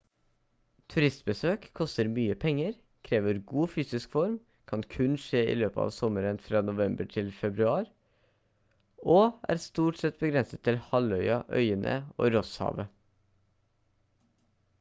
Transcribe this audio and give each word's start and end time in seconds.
turistbesøk 0.91 1.65
koster 1.79 2.07
mye 2.13 2.35
penger 2.43 2.77
krever 3.09 3.39
god 3.51 3.69
fysisk 3.73 4.15
form 4.15 4.37
kan 4.71 4.85
kun 4.95 5.17
skje 5.25 5.43
i 5.51 5.57
løpet 5.59 5.81
av 5.83 5.93
sommeren 5.97 6.41
fra 6.45 6.61
november 6.71 7.11
til 7.17 7.29
februar 7.41 7.91
og 9.17 9.51
er 9.55 9.61
stort 9.67 9.99
sett 10.05 10.19
begrenset 10.25 10.63
til 10.69 10.79
halvøya 10.87 11.39
øyene 11.61 11.95
og 12.17 12.33
rosshavet 12.39 12.89